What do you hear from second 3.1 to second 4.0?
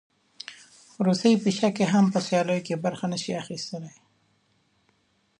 نه شي اخیستلی.